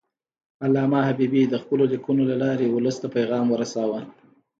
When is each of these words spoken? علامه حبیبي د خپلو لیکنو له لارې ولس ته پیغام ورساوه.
علامه 0.65 0.99
حبیبي 1.07 1.41
د 1.47 1.55
خپلو 1.63 1.83
لیکنو 1.93 2.23
له 2.31 2.35
لارې 2.43 2.65
ولس 2.69 2.95
ته 3.01 3.07
پیغام 3.15 3.45
ورساوه. 3.49 3.99